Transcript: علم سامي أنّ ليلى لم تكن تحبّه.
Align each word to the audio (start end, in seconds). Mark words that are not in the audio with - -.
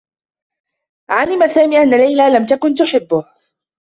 علم 1.09 1.47
سامي 1.47 1.77
أنّ 1.77 1.89
ليلى 1.93 2.29
لم 2.39 2.45
تكن 2.45 2.73
تحبّه. 2.75 3.23